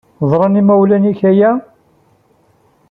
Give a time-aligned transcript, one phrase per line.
[0.29, 1.51] Ẓran yimawlan-nnek aya?